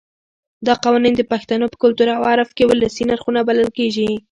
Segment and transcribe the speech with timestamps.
[0.67, 4.09] دا قوانین د پښتنو په کلتور او عرف کې ولسي نرخونه بلل کېږي.